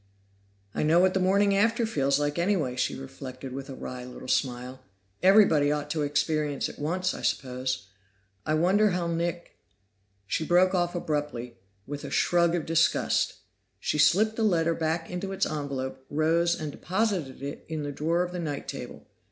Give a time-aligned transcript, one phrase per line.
[0.73, 4.27] "I know what the morning after feels like, anyway," she reflected with a wry little
[4.27, 4.81] smile.
[5.21, 7.85] "Everybody ought to experience it once, I suppose.
[8.43, 9.59] I wonder how Nick"
[10.25, 13.35] She broke off abruptly, with a shrug of disgust.
[13.79, 18.23] She slipped the letter back into its envelope, rose and deposited it in the drawer
[18.23, 19.05] of the night table.